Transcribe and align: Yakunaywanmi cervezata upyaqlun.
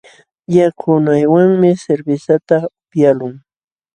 Yakunaywanmi 0.55 1.69
cervezata 1.83 2.57
upyaqlun. 2.69 3.33